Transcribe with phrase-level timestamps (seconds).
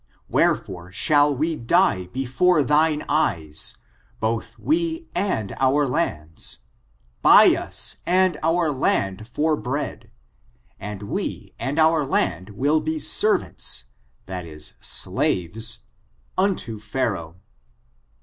[0.27, 3.77] Wherefore shall we die before thine eyes,
[4.19, 6.57] both we and our lands;
[7.21, 10.09] buy us and our land for bread,
[10.79, 13.85] and we and our land will be servants
[14.27, 15.77] [slaves]
[16.35, 17.35] unto Pharaoh.